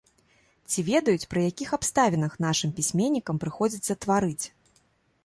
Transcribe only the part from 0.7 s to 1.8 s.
ведаюць, пры якіх